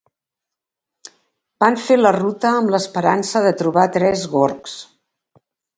[1.65, 4.79] van fer la ruta amb l'esperança de trobar tres gorgs